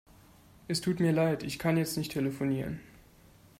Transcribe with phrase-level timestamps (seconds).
[0.67, 1.43] Es tut mir leid.
[1.43, 2.79] Ich kann jetzt nicht telefonieren.